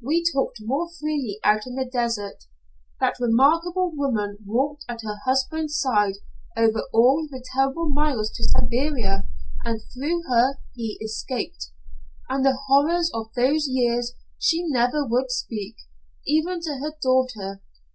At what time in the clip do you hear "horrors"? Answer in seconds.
12.66-13.10